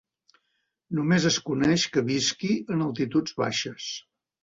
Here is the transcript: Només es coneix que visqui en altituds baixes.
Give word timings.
Només 0.99 1.27
es 1.31 1.37
coneix 1.51 1.85
que 1.99 2.05
visqui 2.09 2.53
en 2.77 2.85
altituds 2.89 3.41
baixes. 3.47 3.97